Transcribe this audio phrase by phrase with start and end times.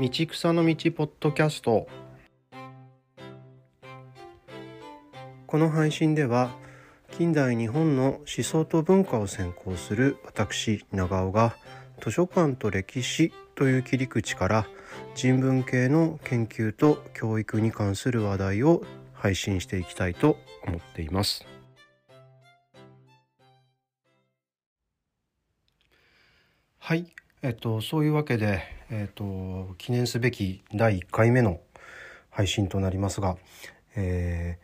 [0.00, 1.86] 道草の道ポッドキャスト
[5.46, 6.50] この配信では
[7.10, 11.54] 近代日本の思想と文化を専攻する私長尾が
[12.02, 14.66] 図書館と歴史という切り口から
[15.14, 18.82] 人文系の研究と教育に関する話題を
[19.12, 21.44] 配信していきたいと思っています。
[26.78, 27.06] はい、
[27.42, 28.62] えっと、そういうわけで、
[28.94, 31.60] えっと、記念すべき第1回目の
[32.28, 33.38] 配信となりますが、
[33.96, 34.58] え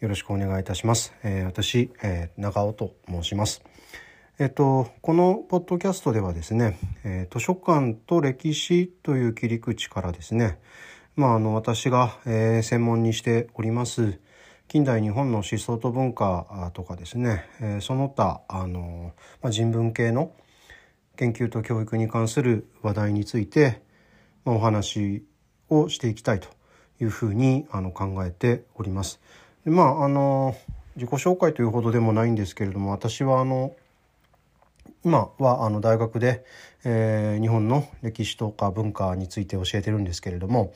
[0.00, 1.14] ー、よろしくお願いいたします。
[1.22, 3.62] えー、私、えー、長尾と申します。
[4.40, 10.58] えっと、このポッドキャストではですね、えー、図書館と歴史という切り口からですね、
[11.14, 14.18] まあ、あの私が、えー、専門にしております
[14.66, 19.12] 近代日本の思想と文化とかですね、えー、その他あの、
[19.42, 20.32] まあ、人文系の
[21.20, 23.82] 研究と教育に関する話題について、
[24.46, 25.22] まあ、お話
[25.68, 26.48] をしていきたいと
[26.98, 29.20] いうふうにあの考えております。
[29.66, 30.56] でまああの
[30.96, 33.76] 自己紹介というほどでもないんですけれども私はあの
[35.04, 36.42] 今はあの大学で、
[36.84, 40.72] えー、日本の歴史とか文化について教えてるんですけれども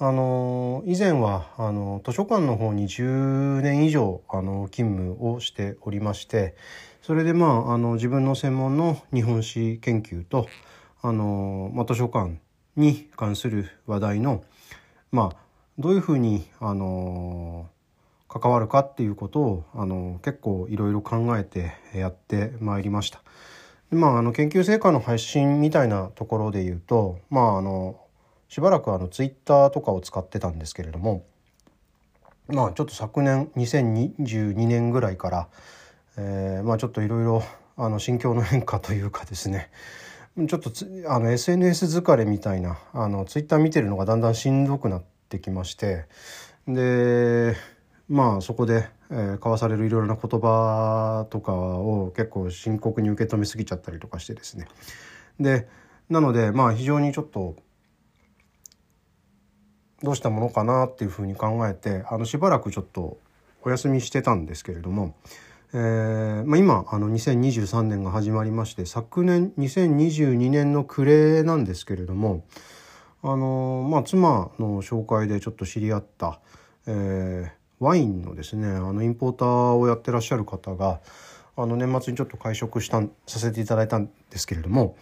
[0.00, 6.54] あの以前はあの図書館の方に10年以上あの勤務をしておりまして
[7.02, 10.46] それでまああの自分の専門の日本史研究と
[11.02, 12.38] あの、まあ、図書館
[12.76, 14.44] に関する話題の
[15.10, 15.36] まあ
[15.80, 17.68] どういうふうにあの
[18.28, 23.20] 関わるかっていうことをあの結構いろいろ考えてやってまいりました。
[23.90, 27.98] まあ、あの研究成果の配信みたいなところで言うと、まあ、あの
[28.48, 31.24] しばらくあのツイッターとかを使ってたんですけれども、
[32.48, 35.48] まあ、ちょっと昨年2022年ぐらいから
[36.18, 37.42] えー、まあちょっといろいろ
[37.76, 39.70] あの心境の変化というかですね。
[40.48, 40.70] ちょっと
[41.06, 46.04] あの SNS 疲れみたいなあのツイッター見てるのがだんだんしんどくなってきまして
[46.68, 47.56] で
[48.08, 54.68] まあそこで、えー、交わされるいろいろな言葉とかを結構深刻に受け止めすぎちゃったりとかしてですね。
[55.40, 55.66] で
[56.08, 57.56] なのでまあ非常にちょっと
[60.02, 63.18] どうしたものかなっていうふうに考えてあのしばらくちょっと
[63.62, 65.14] お休みしてたんですけれども
[65.74, 72.42] えーまあ、今あの2023年が始まりまして昨年2022年の暮れなんですけれども
[73.22, 76.40] あの、まあ、妻の紹介でちょっと知り合った、
[76.86, 77.50] えー、
[77.80, 81.00] ワインのですねあのインポーターをやってらっしゃる方が
[81.54, 84.96] あの年末にちょっと会食したさせていただいたんですけれども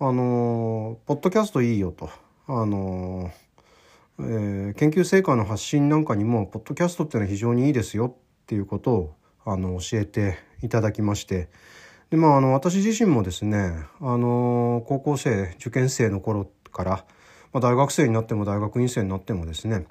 [0.00, 2.10] あのポッドキャストいいよと
[2.48, 3.30] あの、
[4.18, 9.14] えー、研究成果の発信なんかにもポッドキャストっていうのは非常にいいですよっていうことを
[9.44, 11.48] あの教えていただきまして。
[12.10, 16.90] でまああの私自身もですねあの高校生受験生の頃から、
[17.54, 19.86] まあ、大学生になっても大学院生になってもですね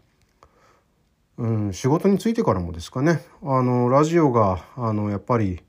[1.38, 5.63] うん、仕事についてからもですかねあのラジオがあのやっぱり、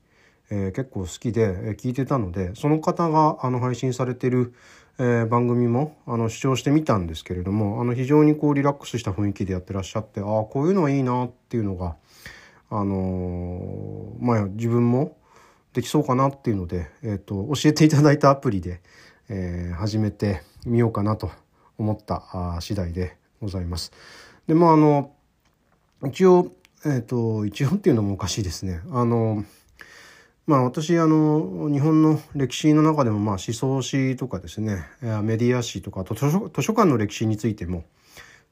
[0.51, 4.53] えー、結構好きで、えー、聞いてたのでその方があの配信されてる、
[4.99, 11.95] えー、番組もあの視聴してみたんですけれどもあの非常にこうリラックスした雰囲気でやってらっしゃってああこういうのはいいなっていうのが
[12.69, 15.17] あのまあ自分も
[15.73, 18.81] できそうかなっていうので、えーと、教えていただいたアプリで、
[19.27, 21.31] えー、始めてみようかなと
[21.77, 23.91] 思ったあ次第でございます。
[24.47, 25.11] でまああの
[26.05, 26.51] 一応
[26.85, 28.81] えっ、ー、と一応っていうのもおかしいですね。
[28.91, 29.43] あの
[30.45, 34.83] まあ私あの日本の歴史の中でもまあ思想史とかですね
[35.23, 37.85] メディア史とかあと図書図書館の歴史についても、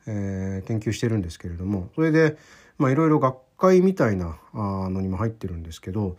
[0.07, 2.37] えー、研究してるんですけれどもそれで
[2.77, 6.15] まあいろいろ学会みたいなあのにも入ってるんですけど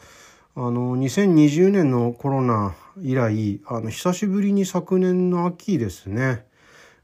[0.55, 6.45] あの2020年のコロナ以来あの久しぶりに昨年の秋ですね、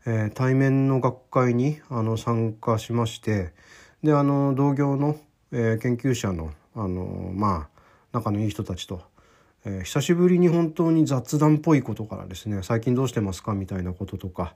[0.04, 3.54] えー、対面の学会にあの参加しまして
[4.02, 5.16] であの同業の、
[5.52, 7.77] えー、研究者のあのまあ
[8.12, 9.02] 仲のいい人たちと、
[9.64, 14.54] えー、久しぶりに本当に雑談っぽいことからですね最近どうしてますかみたいなこととか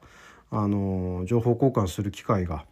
[0.51, 2.65] あの情報交換する機会が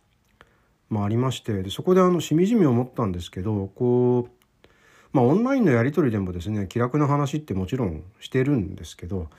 [0.90, 4.66] まあ、ありましてでそこであのしみじみ思ったんですけどこう、
[5.12, 9.30] まあ、オンラインのやり取りでもですね気楽な話ってもちろんしてるんですけど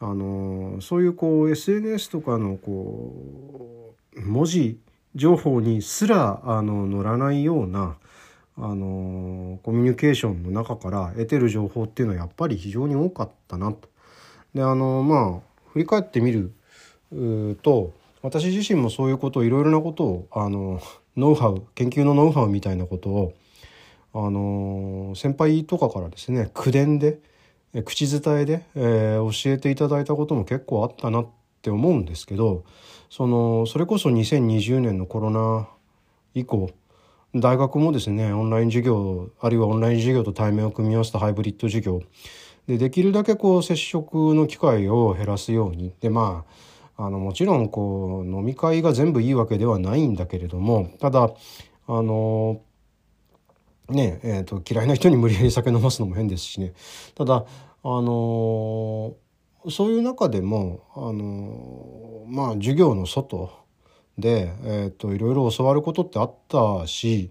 [0.00, 4.78] あのそういうこう SNS とかのこう文字
[5.14, 7.96] 情報にすらあの乗らないような
[8.60, 13.88] あのコミュニケーションの中から得てる情報っていうのはやっぱり非常に多かったなと。
[14.54, 16.52] であのまあ振り返ってみる
[17.62, 20.80] と私自身もそういうことをいろいろなことをあの
[21.16, 23.34] ノウハウ研究のノウハウみたいなことを
[24.14, 27.20] あの先輩とかからですね口伝で
[27.84, 31.26] 口伝えで、えー、教えていただいたことも結構あったなっ
[31.58, 32.64] って思うんですけど
[33.10, 35.68] そのそれこそ2020年のコロナ
[36.34, 36.70] 以降
[37.34, 42.02] 大学もですねオンライン授業あるいはオンライン授業と対面を組み合わせたハイブリッド授業。
[42.66, 45.92] でできるだけこう接触の機会を減らすように。
[46.00, 46.44] でま
[46.96, 51.30] ああのもちろんこう飲み会が全部いいわけではないんだけれどもただ
[51.86, 52.60] あの
[53.88, 56.72] ねえーと、嫌いな人に無理やり酒飲ますのも変ですしね。
[57.14, 57.44] ただ
[57.82, 59.14] あの
[59.70, 63.50] そういう中でもあのまあ授業の外
[64.18, 67.30] で、えーと、いろいろ教わることってあったし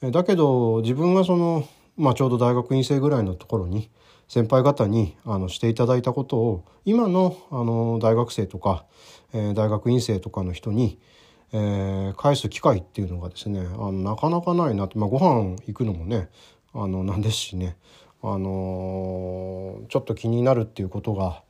[0.00, 1.66] だけど自分がその、
[1.96, 3.90] まあ、ちょうど大学院生ぐらいのところに
[4.28, 8.84] 先輩方にあのしていただいたことを今のあの大学生とか、
[9.32, 10.98] えー、大学院生とかの人に、
[11.52, 16.28] えー、返す機会っていうのがですねあのなかなかないなって、まあ、ご飯行くのもね
[16.72, 17.76] あのなんですしね、
[18.22, 21.42] あのー、ちょっと気になるっていうことが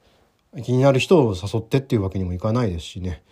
[0.62, 3.22] 気になる人を誘ってっていうわけにもいかないですしね。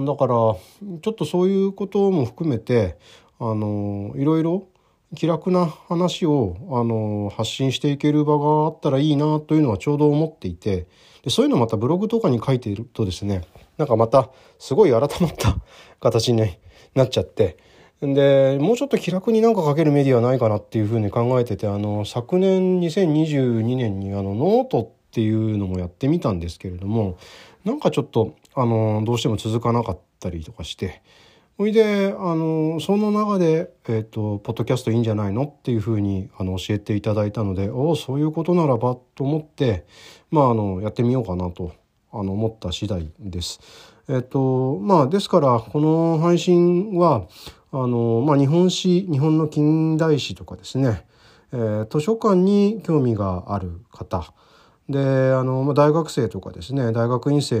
[0.00, 2.96] だからちょっとそういうことも含めて
[3.38, 4.66] あのいろいろ
[5.14, 10.86] 気楽な話をあの発信していける場があったらいいなというのはちょうど思っていて
[11.22, 13.42] でそういうのまたブログとかに書いているとですね
[13.76, 15.56] なんかまたすごい改まった
[16.00, 16.58] 形に
[16.94, 17.58] なっちゃって
[18.00, 27.18] でもうちょっと気楽になんか書けるメディアないかなっていうふうに考えててあの昨年2022年にあのノートっていうのもやってみたんですけれども
[27.64, 31.02] なんかちょっとあのどうしても続かなかったりとかして
[31.58, 39.84] ほいであのその中で、えーと「ポッドキャストいいんじゃないの?」っていうふうにあの教えていただいたのでおおそういうことならばと思って
[40.30, 41.72] まああのやってみようかなと
[42.12, 43.60] あの思った次第です。
[44.08, 47.26] えっとまあですからこの配信は
[47.70, 51.06] あの、まあ、日本史日本の近代史とかですね、
[51.52, 54.32] えー、図書館に興味がある方
[54.92, 55.00] で
[55.32, 57.58] あの大学生とかですね大学院生、え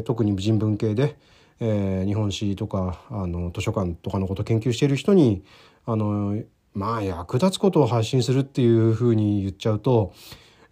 [0.00, 1.16] ー、特に人文系で、
[1.60, 5.44] えー、日本史とかあの図書館とかのことを研究している人に
[5.84, 6.42] あの
[6.74, 10.12] まあ役立つことを発信するっていうふうに言っちゃうと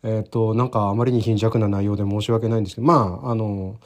[0.04, 3.80] えっ、ー、と、なんかあまりに貧弱な内容で申し訳ないんですけど、まあ、あの、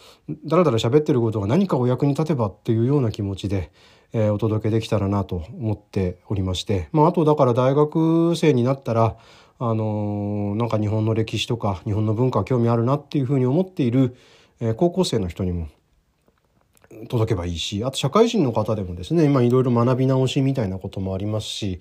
[0.44, 3.70] だらだら喋ってることが何かお役に立てばっていうような気持ちで、
[4.12, 9.16] えー、お届けできたらなと思っておりまして、まあ、あとだから大学生になったら、
[9.60, 14.16] あのなんか日本の歴史とか日本の文化興味あるなっていうふうに思っている、
[14.60, 15.68] え、高校生の人にも
[17.08, 21.80] 届けばいいしあと社会人の方でもですね今いろいろ学び直しみたいなこともありますし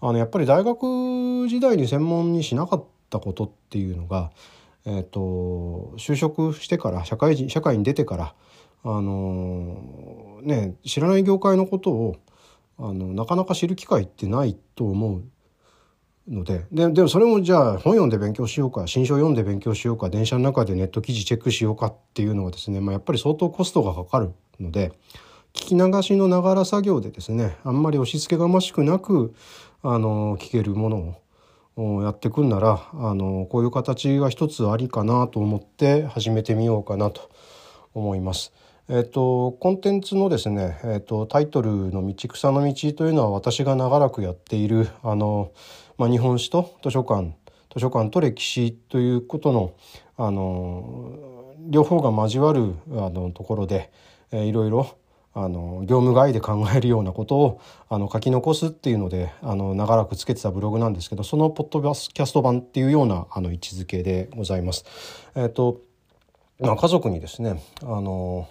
[0.00, 4.30] あのやっぱり大学時代に専門にしなかったことっていうのが、
[4.84, 8.34] えーと、就職してから社会人社会に出てから
[8.84, 12.16] あのね知らない業界のことを
[12.78, 15.24] あのなかなか知る機会ってないと思う
[16.28, 24.92] のでででもそれもじゃあ本読んで勉強しようか新書読んで勉強しようか電車の中でネット記事チェックしようかっていうのはですね、まあ、やっぱり相当コストがかかるので
[25.54, 29.34] 聞き流しのながら作業でですねあんまり押し付けがましくなく
[29.82, 31.16] あの聞けるもの
[31.76, 37.30] をやってくんならあのこういう形が一つありかなと思って始めてみようかなと
[37.94, 38.52] 思います。
[38.88, 45.50] えっと、コンテンツのですね、えっと、タイトルの「道草の道」というのは私が長らくやっているあの
[45.98, 47.34] まあ、日本史と図書館
[47.72, 49.74] 図書館と歴史ということの
[50.16, 53.90] あの両方が交わるあのところで、
[54.30, 54.96] えー、いろいろ
[55.34, 57.60] あの業務外で考えるようなことを
[57.90, 64.84] あの書き残すっていうのであの長らくつけてたブログなんですけどそのポッドキャスト版っていうようなあの位置づけでございます。
[65.34, 65.82] え、ー、と
[66.58, 68.48] まあ、家族にですねあの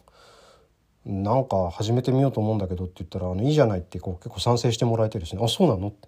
[1.06, 6.08] なんか始めてみようと思うんだけどって言ったら「あのいいじゃない」ってこう結構賛成してもらえてですね「あそうなの?」って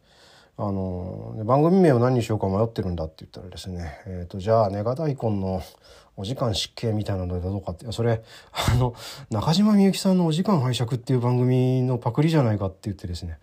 [0.60, 5.62] あの番組名を何にしようか迷ってるんだって言ったらですね、えーと、じゃあネガ大根の
[6.16, 8.96] お時間失敬みたいなのでどうかってそれ あの
[9.30, 13.38] 中島みゆきさんの「お時間拝借」っていう番組のパクリじゃないかって言ってですね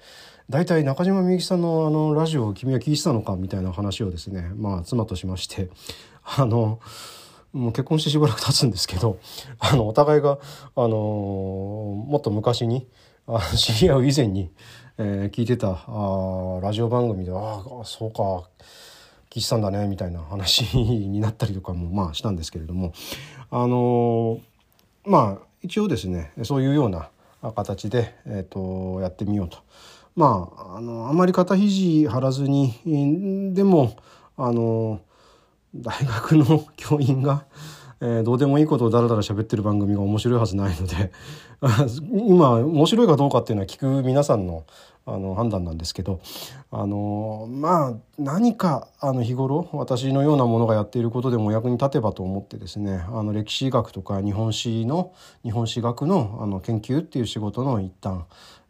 [0.50, 5.70] 大体中島みゆきさんのあのラジオを君は聞いてたのかみたいな話をですねまあ妻としまして
[6.36, 6.80] あの
[7.52, 9.18] もう結婚してしばらく経つんですけど
[9.60, 10.38] あのお互いが
[10.74, 12.88] あのもっと昔に
[13.28, 14.50] あ知り合う以前に
[14.96, 15.84] えー、聞いてた。
[15.88, 18.48] あラジオ番組で「ああそうか。
[19.28, 22.92] 聞いてたんだね」みたいな話になったりとかもまあしたんですけれども。
[23.50, 24.40] あのー、
[25.04, 27.08] まあ一応ですねそういうような
[27.56, 29.58] 形で、えーと、やってみようと。
[30.14, 33.96] まああのあまり肩肘張らずにでも
[34.36, 35.00] あの
[35.74, 37.46] 大学の教員が
[38.00, 41.10] えー、どうでもいいことをだらだら喋ってる番組が面白いはずないので
[42.12, 44.64] 今面白いかどうかっていうのは聞く皆さんの
[45.06, 46.20] あの判断なんですけど
[46.70, 58.22] あのまあ何かあの日頃私のようなものがやっていることでもお役に立てばと思ってですねあの歴史学とか日本史の日本史学のあの研究っていう仕事の一端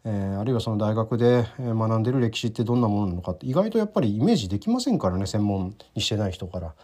[0.07, 6.75] え、あるいはその大学で学んでる歴史ってどんなものなのかって意外とやっぱりイメージできませんからね専門にしてない人から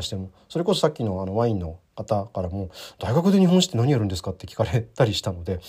[0.00, 0.30] しても。
[0.48, 5.60] それこそさっきのあのワインの方からも「大学で日本史って何やるんですか?」って聞かれたりしたので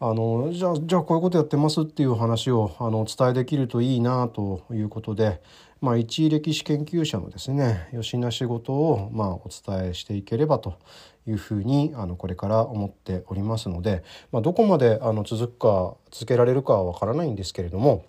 [0.00, 5.40] あのじゃあじゃあこういうことやってますっていう話をあのお伝えできるといいなということで、
[5.80, 10.74] まあ、一歴史研究者のですね吉な仕事をまあお伝えしていければと
[11.26, 14.02] いうふうにあのこれから思っておりますので、
[14.32, 18.04] まあ、どこまであの続くか続けられるかはわからないんですけれども。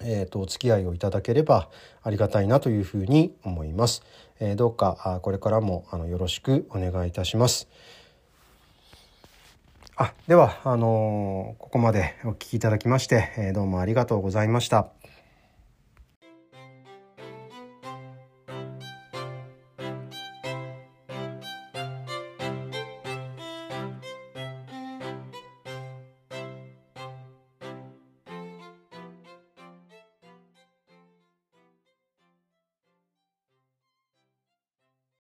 [0.00, 1.68] えーと、お付き合いをいただければ
[2.02, 4.02] ありがたいなというふうに思います。
[4.40, 7.68] えー、どうかこれからもあのよろしくお願いいたします。
[9.96, 14.88] あではあのー、ここまでお聞きいただきまして、えー、どうもありがとうございました。